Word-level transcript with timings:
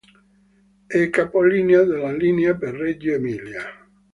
È 0.87 1.09
capolinea 1.11 1.83
della 1.83 2.11
linea 2.11 2.55
per 2.55 2.73
Reggio 2.73 3.11
Emilia. 3.11 3.63